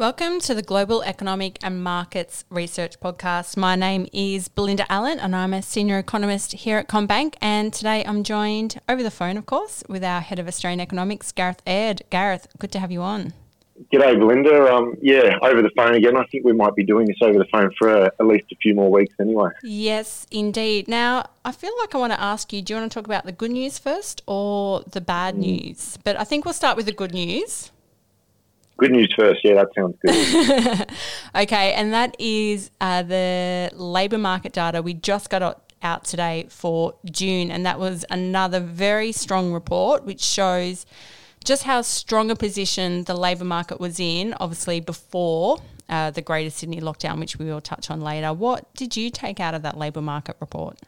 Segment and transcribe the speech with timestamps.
[0.00, 3.58] Welcome to the Global Economic and Markets Research Podcast.
[3.58, 7.34] My name is Belinda Allen and I'm a senior economist here at CommBank.
[7.42, 11.32] And today I'm joined over the phone, of course, with our head of Australian economics,
[11.32, 12.00] Gareth Aird.
[12.08, 13.34] Gareth, good to have you on.
[13.92, 14.74] G'day, Belinda.
[14.74, 16.16] Um, yeah, over the phone again.
[16.16, 18.56] I think we might be doing this over the phone for uh, at least a
[18.56, 19.50] few more weeks anyway.
[19.62, 20.88] Yes, indeed.
[20.88, 23.26] Now, I feel like I want to ask you do you want to talk about
[23.26, 25.40] the good news first or the bad mm.
[25.40, 25.98] news?
[26.04, 27.70] But I think we'll start with the good news.
[28.80, 29.40] Good news first.
[29.44, 30.90] Yeah, that sounds good.
[31.42, 36.94] okay, and that is uh, the labour market data we just got out today for
[37.04, 40.86] June, and that was another very strong report which shows
[41.44, 45.58] just how strong a position the labour market was in, obviously before
[45.90, 48.32] uh, the Greater Sydney lockdown, which we will touch on later.
[48.32, 50.78] What did you take out of that labour market report?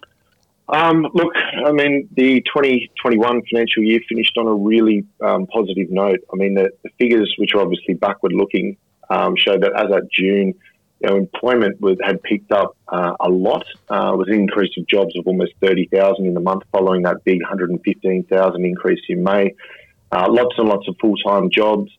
[0.73, 1.34] Um, look,
[1.67, 6.20] I mean, the 2021 financial year finished on a really um, positive note.
[6.33, 8.79] I mean, the, the, figures, which are obviously backward looking,
[9.11, 10.55] um, show that as at June,
[11.01, 13.67] you know, employment was, had picked up uh, a lot.
[13.91, 17.42] Uh, was an increase of jobs of almost 30,000 in the month following that big
[17.42, 19.55] 115,000 increase in May.
[20.11, 21.91] Uh, lots and lots of full time jobs.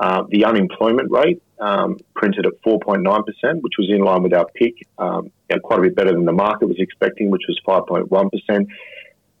[0.00, 3.24] Uh, the unemployment rate um, printed at 4.9%,
[3.60, 5.30] which was in line with our pick, um,
[5.62, 8.66] quite a bit better than the market was expecting, which was 5.1%.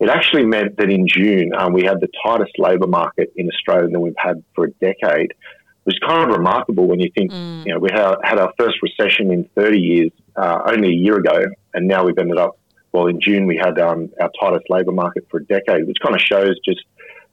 [0.00, 3.88] It actually meant that in June um, we had the tightest labour market in Australia
[3.88, 5.30] than we've had for a decade.
[5.30, 7.64] It was kind of remarkable when you think, mm.
[7.64, 11.16] you know, we had, had, our first recession in 30 years uh, only a year
[11.16, 12.58] ago, and now we've ended up,
[12.92, 16.14] well, in June we had um, our tightest labour market for a decade, which kind
[16.14, 16.80] of shows just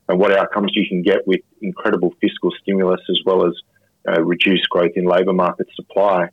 [0.10, 3.54] uh, what outcomes you can get with incredible fiscal stimulus as well as
[4.08, 6.30] uh, reduced growth in labour market supply.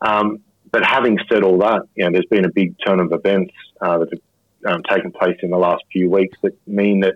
[0.00, 0.40] Um,
[0.72, 3.98] but having said all that, you know, there's been a big turn of events uh,
[3.98, 7.14] that have um, taken place in the last few weeks that mean that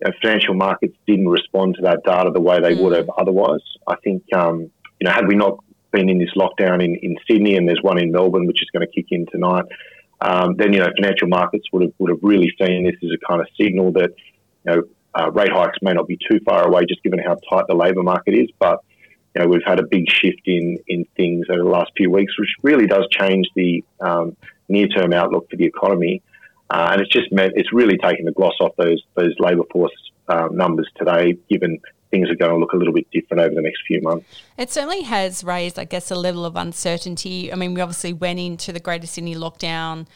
[0.00, 2.82] you know, financial markets didn't respond to that data the way they mm.
[2.82, 3.60] would have otherwise.
[3.86, 4.70] I think, um,
[5.00, 5.58] you know, had we not
[5.92, 8.86] been in this lockdown in, in Sydney and there's one in Melbourne which is going
[8.86, 9.64] to kick in tonight,
[10.20, 13.26] um, then you know financial markets would have would have really seen this as a
[13.26, 14.10] kind of signal that
[14.64, 14.82] you know
[15.18, 18.02] uh, rate hikes may not be too far away, just given how tight the labour
[18.02, 18.48] market is.
[18.58, 18.80] But
[19.34, 22.38] you know, we've had a big shift in in things over the last few weeks,
[22.38, 24.36] which really does change the um,
[24.68, 26.22] near term outlook for the economy.
[26.68, 29.92] Uh, and it's just meant it's really taken the gloss off those those labour force
[30.28, 31.78] um, numbers today, given
[32.10, 34.26] things are going to look a little bit different over the next few months.
[34.56, 37.52] It certainly has raised, I guess, a level of uncertainty.
[37.52, 40.06] I mean, we obviously went into the Greater Sydney lockdown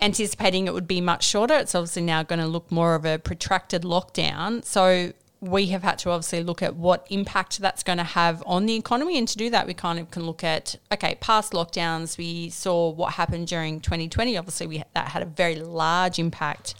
[0.00, 1.54] anticipating it would be much shorter.
[1.54, 4.64] It's obviously now going to look more of a protracted lockdown.
[4.64, 8.66] So we have had to obviously look at what impact that's going to have on
[8.66, 9.18] the economy.
[9.18, 12.90] And to do that, we kind of can look at, okay, past lockdowns, we saw
[12.90, 14.36] what happened during 2020.
[14.36, 16.74] Obviously, we, that had a very large impact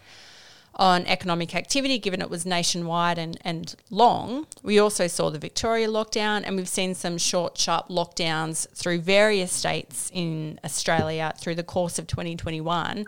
[0.77, 4.47] on economic activity, given it was nationwide and, and long.
[4.63, 9.53] We also saw the Victoria lockdown, and we've seen some short, sharp lockdowns through various
[9.53, 13.07] states in Australia through the course of 2021.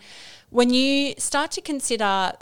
[0.51, 2.33] When you start to consider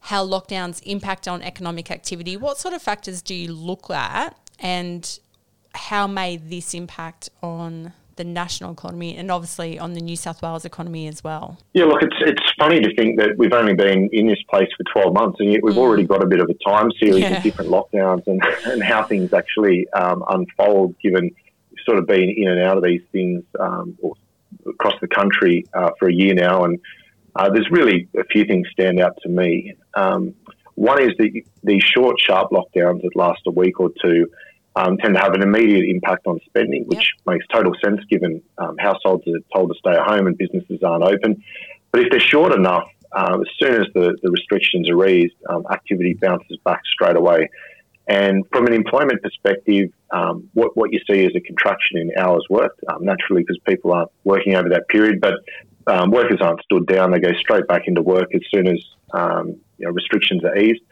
[0.00, 5.18] how lockdowns impact on economic activity, what sort of factors do you look at, and
[5.74, 10.64] how may this impact on the national economy and obviously on the New South Wales
[10.64, 11.58] economy as well.
[11.72, 14.84] Yeah, look, it's it's funny to think that we've only been in this place for
[15.02, 15.78] 12 months and yet we've mm.
[15.78, 17.36] already got a bit of a time series yeah.
[17.36, 21.30] of different lockdowns and, and how things actually um, unfold given
[21.74, 23.96] we've sort of been in and out of these things um,
[24.66, 26.64] across the country uh, for a year now.
[26.64, 26.78] And
[27.36, 29.74] uh, there's really a few things stand out to me.
[29.94, 30.34] Um,
[30.74, 34.28] one is the, these short, sharp lockdowns that last a week or two
[34.76, 37.34] um, tend to have an immediate impact on spending, which yep.
[37.34, 41.04] makes total sense given um, households are told to stay at home and businesses aren't
[41.04, 41.42] open.
[41.92, 45.64] But if they're short enough, um, as soon as the, the restrictions are eased, um,
[45.70, 47.48] activity bounces back straight away.
[48.08, 52.44] And from an employment perspective, um, what, what you see is a contraction in hours
[52.50, 55.34] worked, um, naturally because people aren't working over that period, but
[56.10, 57.12] workers aren't stood down.
[57.12, 58.84] They go straight back into work as soon as
[59.78, 60.82] you know, restrictions are eased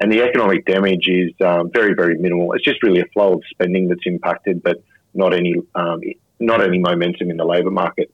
[0.00, 2.52] and the economic damage is um, very, very minimal.
[2.54, 4.82] It's just really a flow of spending that's impacted, but
[5.12, 6.00] not any um,
[6.38, 8.12] not any momentum in the labour market.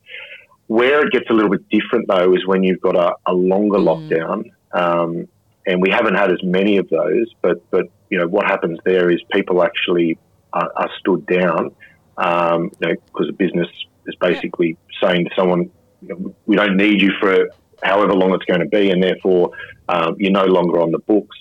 [0.66, 3.78] Where it gets a little bit different, though, is when you've got a, a longer
[3.78, 4.10] mm.
[4.10, 5.28] lockdown, um,
[5.64, 7.32] and we haven't had as many of those.
[7.40, 10.18] But but you know what happens there is people actually
[10.52, 11.70] are, are stood down,
[12.18, 13.68] um, you know, because a business
[14.06, 15.70] is basically saying to someone,
[16.02, 17.48] you know, we don't need you for
[17.82, 19.52] however long it's going to be, and therefore
[19.88, 21.36] um, you're no longer on the books.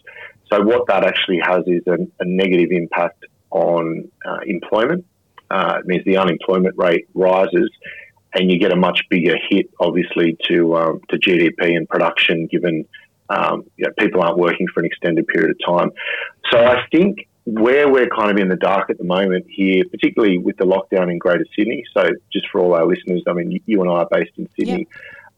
[0.52, 5.06] So what that actually has is a, a negative impact on uh, employment.
[5.50, 7.70] Uh, it means the unemployment rate rises,
[8.34, 12.86] and you get a much bigger hit, obviously, to um, to GDP and production, given
[13.30, 15.92] um, you know, people aren't working for an extended period of time.
[16.52, 20.38] So I think where we're kind of in the dark at the moment here, particularly
[20.38, 21.84] with the lockdown in Greater Sydney.
[21.94, 24.88] So just for all our listeners, I mean, you and I are based in Sydney.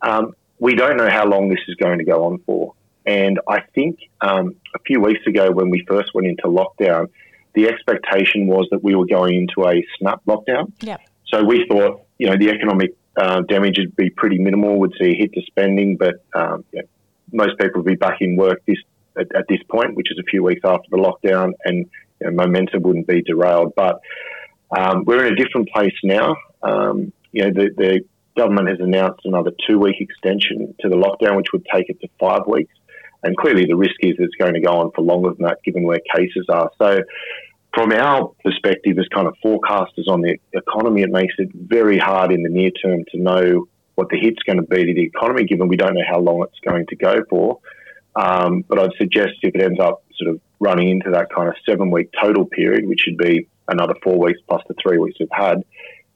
[0.04, 0.12] Yep.
[0.14, 2.74] Um, we don't know how long this is going to go on for.
[3.08, 7.08] And I think um, a few weeks ago, when we first went into lockdown,
[7.56, 10.74] the expectation was that we were going into a snap lockdown.
[10.82, 10.98] Yeah.
[11.34, 15.12] So we thought, you know, the economic uh, damage would be pretty minimal, would see
[15.12, 16.88] a hit to spending, but um, you know,
[17.32, 18.78] most people would be back in work this
[19.18, 21.90] at, at, this point, which is a few weeks after the lockdown, and
[22.20, 23.74] you know, momentum wouldn't be derailed.
[23.76, 24.02] But
[24.78, 26.36] um, we're in a different place now.
[26.62, 28.02] Um, you know, the, the
[28.38, 32.10] government has announced another two week extension to the lockdown, which would take it to
[32.20, 32.74] five weeks.
[33.24, 35.84] And clearly, the risk is it's going to go on for longer than that, given
[35.84, 36.72] where cases are.
[36.78, 37.00] So,
[37.74, 42.32] from our perspective, as kind of forecasters on the economy, it makes it very hard
[42.32, 45.44] in the near term to know what the hit's going to be to the economy,
[45.44, 47.60] given we don't know how long it's going to go for.
[48.16, 51.56] Um, but I'd suggest if it ends up sort of running into that kind of
[51.68, 55.30] seven week total period, which should be another four weeks plus the three weeks we've
[55.32, 55.64] had,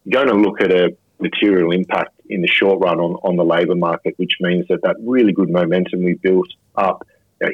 [0.06, 3.46] you're going to look at a material impact in the short run on, on the
[3.46, 7.06] labour market, which means that that really good momentum we built up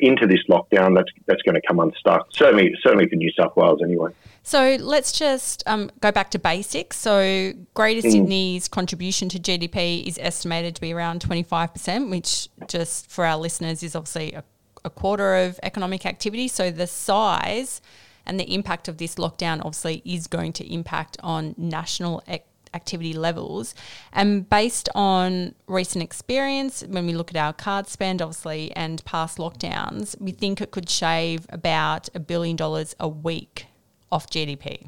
[0.02, 2.28] into this lockdown, that's that's going to come unstuck.
[2.34, 4.12] Certainly, certainly for New South Wales, anyway.
[4.44, 6.98] So let's just um, go back to basics.
[6.98, 8.12] So Greater mm.
[8.12, 13.26] Sydney's contribution to GDP is estimated to be around twenty five percent, which just for
[13.26, 14.44] our listeners is obviously a,
[14.84, 16.48] a quarter of economic activity.
[16.48, 17.82] So the size
[18.26, 22.46] and the impact of this lockdown obviously is going to impact on national ec-
[22.78, 23.76] activity levels.
[24.14, 29.38] And based on recent experience, when we look at our card spend, obviously, and past
[29.38, 33.66] lockdowns, we think it could shave about a billion dollars a week
[34.12, 34.88] off GDP.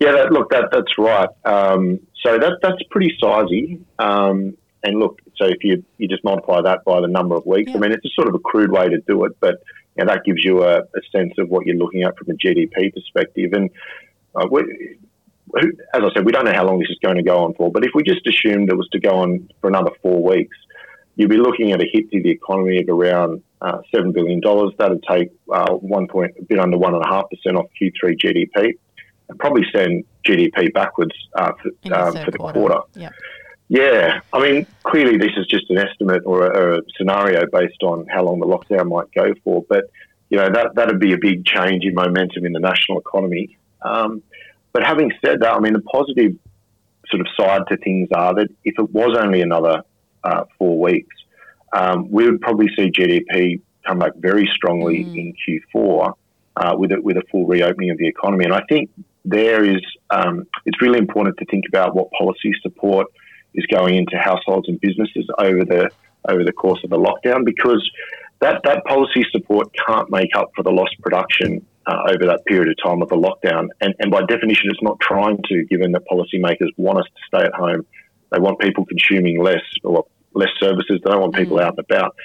[0.00, 1.28] Yeah, that, look, that, that's right.
[1.44, 3.80] Um, so that, that's pretty sizey.
[3.98, 7.70] Um, and look, so if you, you just multiply that by the number of weeks,
[7.70, 7.76] yeah.
[7.76, 9.56] I mean, it's a sort of a crude way to do it, but
[9.96, 12.34] you know, that gives you a, a sense of what you're looking at from a
[12.34, 13.52] GDP perspective.
[13.52, 13.70] And
[14.34, 14.46] uh,
[15.58, 17.70] as I said, we don't know how long this is going to go on for,
[17.70, 20.56] but if we just assumed it was to go on for another four weeks,
[21.16, 24.40] you'd be looking at a hit to the economy of around uh, $7 billion.
[24.78, 27.24] That'd take uh, one point, a bit under 1.5%
[27.56, 28.72] off Q3 GDP
[29.28, 32.58] and probably send GDP backwards uh, for, um, for, the quarter.
[32.60, 32.80] quarter.
[32.94, 33.10] Yeah.
[33.68, 38.04] Yeah, I mean, clearly this is just an estimate or a, a, scenario based on
[38.08, 39.84] how long the lockdown might go for, but
[40.28, 43.56] you know that that'd be a big change in momentum in the national economy.
[43.82, 44.24] Um,
[44.72, 46.36] but having said that, I mean, the positive
[47.08, 49.82] sort of side to things are that if it was only another
[50.22, 51.16] uh, four weeks,
[51.72, 55.16] um, we would probably see GDP come back very strongly mm.
[55.16, 56.14] in Q4
[56.56, 58.44] uh, with a, with a full reopening of the economy.
[58.44, 58.90] And I think
[59.24, 59.80] there is
[60.10, 63.06] um, it's really important to think about what policy support
[63.54, 65.90] is going into households and businesses over the
[66.28, 67.88] over the course of the lockdown because
[68.40, 72.68] that, that policy support can't make up for the lost production uh, over that period
[72.68, 73.68] of time of the lockdown.
[73.80, 77.44] And, and by definition, it's not trying to, given that policymakers want us to stay
[77.44, 77.86] at home.
[78.30, 81.00] They want people consuming less or less services.
[81.04, 81.62] They don't want people mm.
[81.62, 82.16] out and about.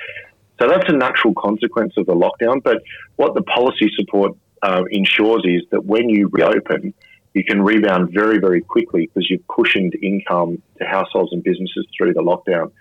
[0.60, 2.64] So that's a natural consequence of the lockdown.
[2.64, 2.82] But
[3.16, 6.94] what the policy support uh, ensures is that when you reopen,
[7.34, 12.14] you can rebound very, very quickly because you've cushioned income to households and businesses through
[12.14, 12.72] the lockdown.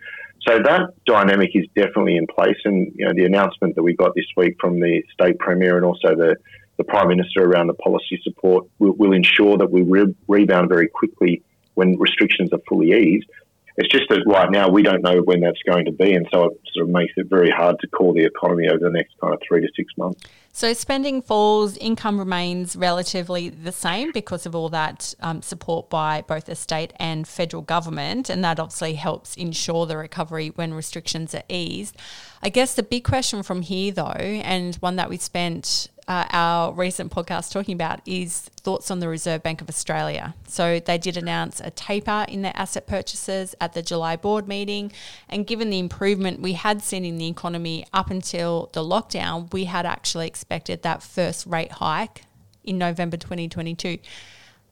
[0.47, 4.15] So that dynamic is definitely in place, and you know the announcement that we got
[4.15, 6.37] this week from the state premier and also the
[6.77, 10.89] the Prime Minister around the policy support will, will ensure that we re- rebound very
[10.89, 11.43] quickly
[11.75, 13.29] when restrictions are fully eased.
[13.77, 16.45] It's just that right now we don't know when that's going to be, and so
[16.45, 19.35] it sort of makes it very hard to call the economy over the next kind
[19.35, 20.25] of three to six months.
[20.53, 26.23] So spending falls, income remains relatively the same because of all that um, support by
[26.23, 31.35] both the state and federal government, and that obviously helps ensure the recovery when restrictions
[31.35, 31.97] are eased.
[32.41, 36.73] I guess the big question from here, though, and one that we spent uh, our
[36.73, 40.35] recent podcast talking about is thoughts on the Reserve Bank of Australia.
[40.47, 44.93] So they did announce a taper in their asset purchases at the July board meeting.
[45.29, 49.65] And given the improvement we had seen in the economy up until the lockdown, we
[49.65, 52.25] had actually expected that first rate hike
[52.63, 53.99] in November 2022.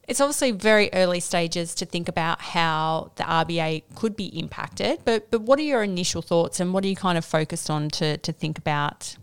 [0.07, 5.31] It's obviously very early stages to think about how the RBA could be impacted, but
[5.31, 8.17] but what are your initial thoughts and what are you kind of focused on to,
[8.17, 9.15] to think about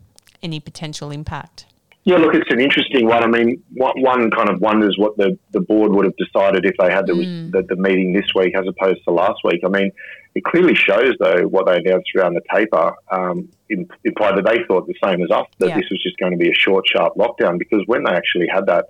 [0.42, 1.66] any potential impact?
[2.10, 3.22] Yeah, look, it's an interesting one.
[3.22, 6.90] I mean, one kind of wonders what the, the board would have decided if they
[6.90, 7.52] had the, mm.
[7.52, 9.60] the, the, meeting this week as opposed to last week.
[9.64, 9.92] I mean,
[10.34, 14.88] it clearly shows, though, what they announced around the taper um, implied that they thought
[14.88, 15.76] the same as us, that yeah.
[15.76, 17.60] this was just going to be a short, sharp lockdown.
[17.60, 18.86] Because when they actually had that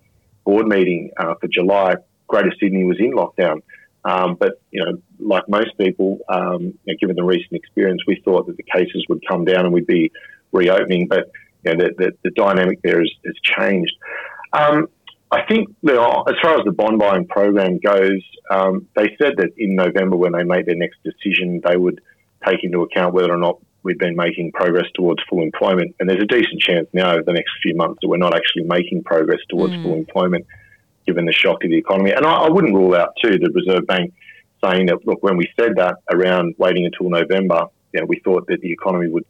[0.46, 1.96] board meeting uh, for July,
[2.26, 3.60] Greater Sydney was in lockdown.
[4.02, 8.22] Um, but you know, like most people, um, you know, given the recent experience, we
[8.24, 10.10] thought that the cases would come down and we'd be
[10.52, 11.06] reopening.
[11.06, 11.30] But
[11.64, 13.94] you know, the, the, the dynamic there has, has changed.
[14.52, 14.88] Um,
[15.32, 19.50] I think know, as far as the bond buying program goes, um, they said that
[19.56, 22.00] in November when they made their next decision, they would
[22.46, 25.94] take into account whether or not we've been making progress towards full employment.
[26.00, 28.64] And there's a decent chance now over the next few months that we're not actually
[28.64, 29.82] making progress towards mm.
[29.82, 30.46] full employment,
[31.06, 32.10] given the shock to the economy.
[32.10, 34.12] And I, I, wouldn't rule out too the Reserve Bank
[34.64, 38.46] saying that look, when we said that around waiting until November, you know, we thought
[38.48, 39.24] that the economy would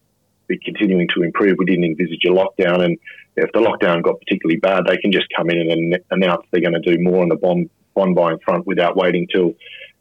[0.50, 1.56] be continuing to improve.
[1.58, 2.98] We didn't envisage a lockdown, and
[3.36, 6.80] if the lockdown got particularly bad, they can just come in and announce they're going
[6.80, 9.54] to do more on the bond bond buying front without waiting till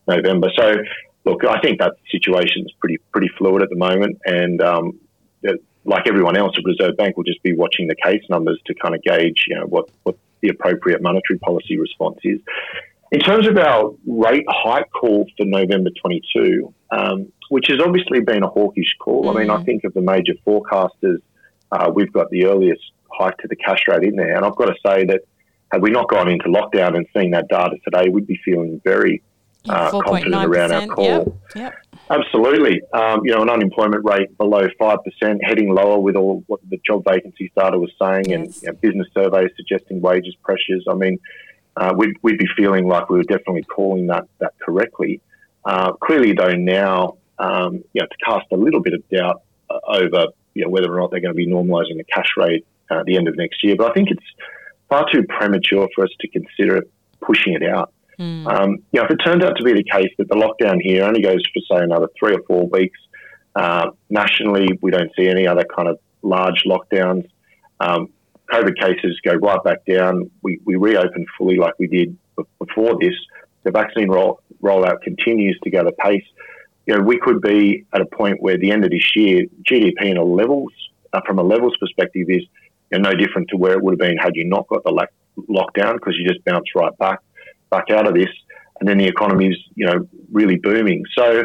[0.08, 0.50] November.
[0.56, 0.76] So,
[1.26, 5.00] look, I think that situation is pretty pretty fluid at the moment, and um,
[5.86, 8.96] like everyone else, the Reserve Bank will just be watching the case numbers to kind
[8.96, 12.40] of gauge, you know, what what the appropriate monetary policy response is.
[13.12, 18.44] In terms of our rate hike call for November 22, um, which has obviously been
[18.44, 19.26] a hawkish call.
[19.26, 19.36] Mm.
[19.36, 19.66] I mean, I mm.
[19.66, 21.18] think of the major forecasters,
[21.72, 24.36] uh, we've got the earliest hike to the cash rate in there.
[24.36, 25.22] And I've got to say that
[25.72, 29.22] had we not gone into lockdown and seen that data today, we'd be feeling very
[29.68, 31.06] uh, confident around our call.
[31.06, 31.28] Yep.
[31.56, 31.74] Yep.
[32.10, 32.82] Absolutely.
[32.94, 34.98] Um, you know, an unemployment rate below 5%,
[35.44, 38.40] heading lower with all what the job vacancies data was saying, yes.
[38.40, 40.86] and you know, business surveys suggesting wages pressures.
[40.90, 41.20] I mean,
[41.78, 45.22] uh, we'd, we'd be feeling like we were definitely calling that, that correctly.
[45.66, 49.80] Uh, clearly, though, now um, you know, to cast a little bit of doubt uh,
[49.88, 53.00] over you know, whether or not they're going to be normalising the cash rate uh,
[53.00, 53.76] at the end of next year.
[53.78, 54.26] But I think it's
[54.90, 56.84] far too premature for us to consider
[57.22, 57.94] pushing it out.
[58.20, 58.48] Mm.
[58.48, 61.06] Um, you know, if it turns out to be the case that the lockdown here
[61.06, 63.00] only goes for say another three or four weeks,
[63.56, 67.28] uh, nationally we don't see any other kind of large lockdowns.
[67.80, 68.10] Um,
[68.52, 70.30] COVID cases go right back down.
[70.42, 72.18] We, we reopen fully like we did
[72.58, 73.14] before this.
[73.64, 76.24] The vaccine roll, rollout continues to gather pace
[76.90, 80.06] you know, we could be at a point where the end of this year, GDP
[80.06, 80.72] in a levels,
[81.14, 82.42] uh, from a levels perspective, is
[82.92, 85.08] you know, no different to where it would have been had you not got the
[85.48, 87.20] lockdown because you just bounce right back
[87.70, 88.32] back out of this,
[88.80, 91.04] and then the economy is you know really booming.
[91.16, 91.44] So,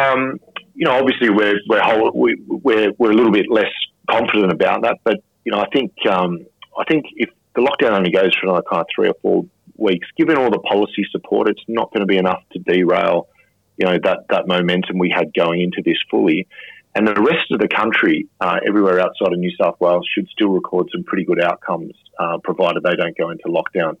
[0.00, 0.40] um,
[0.74, 3.72] you know, obviously we're we're, whole, we, we're we're a little bit less
[4.10, 6.38] confident about that, but you know, I think um,
[6.78, 9.44] I think if the lockdown only goes for another kind of three or four
[9.76, 13.28] weeks, given all the policy support, it's not going to be enough to derail
[13.76, 16.46] you know that that momentum we had going into this fully.
[16.96, 20.50] And the rest of the country, uh, everywhere outside of New South Wales, should still
[20.50, 23.96] record some pretty good outcomes, uh, provided they don't go into lockdown.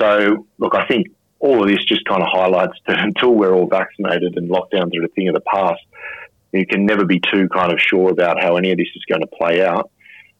[0.00, 1.08] So, look, I think
[1.38, 5.04] all of this just kind of highlights that until we're all vaccinated and lockdowns are
[5.04, 5.82] a thing of the past,
[6.52, 9.20] you can never be too kind of sure about how any of this is going
[9.20, 9.90] to play out.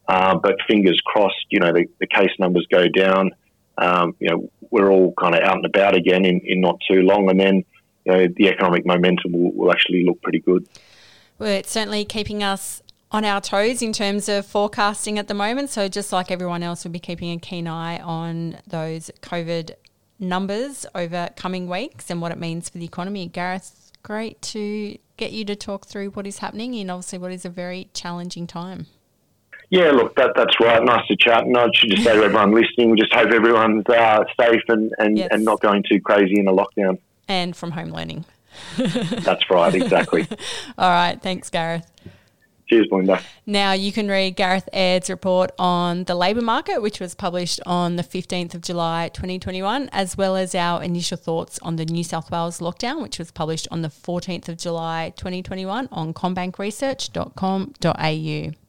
[0.07, 3.31] Uh, but fingers crossed, you know, the, the case numbers go down.
[3.77, 7.01] Um, you know, we're all kind of out and about again in, in not too
[7.03, 7.65] long, and then
[8.05, 10.69] you know, the economic momentum will, will actually look pretty good.
[11.39, 15.71] Well, it's certainly keeping us on our toes in terms of forecasting at the moment.
[15.71, 19.73] So, just like everyone else, we'll be keeping a keen eye on those COVID
[20.19, 23.27] numbers over coming weeks and what it means for the economy.
[23.27, 27.45] Gareth, great to get you to talk through what is happening in obviously what is
[27.45, 28.87] a very challenging time.
[29.71, 30.83] Yeah, look, that, that's right.
[30.83, 31.45] Nice to chat.
[31.45, 34.93] And I should just say to everyone listening, we just hope everyone's uh, safe and,
[34.99, 35.29] and, yes.
[35.31, 38.25] and not going too crazy in a lockdown and from home learning.
[38.77, 40.29] That's right, exactly.
[40.79, 41.91] All right, thanks, Gareth.
[42.67, 43.21] Cheers, Belinda.
[43.45, 47.97] Now you can read Gareth Aird's report on the labour market, which was published on
[47.97, 52.31] the 15th of July 2021, as well as our initial thoughts on the New South
[52.31, 58.64] Wales lockdown, which was published on the 14th of July 2021 on commbankresearch.com.au.